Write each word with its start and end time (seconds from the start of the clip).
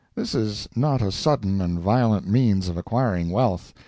This 0.15 0.33
is 0.33 0.67
not 0.75 1.03
a 1.03 1.11
sudden 1.11 1.61
and 1.61 1.77
violent 1.79 2.27
means 2.27 2.69
of 2.69 2.75
acquiring 2.75 3.29
wealth. 3.29 3.71